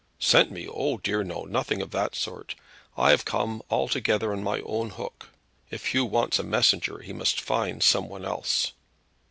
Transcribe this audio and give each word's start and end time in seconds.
"Sent 0.17 0.49
me! 0.51 0.67
oh 0.67 0.97
dear 0.97 1.23
no; 1.23 1.43
nothing 1.43 1.79
of 1.79 1.91
that 1.91 2.15
sort. 2.15 2.55
I 2.97 3.11
have 3.11 3.23
come 3.23 3.61
altogether 3.69 4.33
on 4.33 4.41
my 4.43 4.61
own 4.61 4.89
hook. 4.89 5.29
If 5.69 5.93
Hugh 5.93 6.05
wants 6.05 6.39
a 6.39 6.43
messenger 6.43 7.03
he 7.03 7.13
must 7.13 7.39
find 7.39 7.83
some 7.83 8.09
one 8.09 8.25
else. 8.25 8.71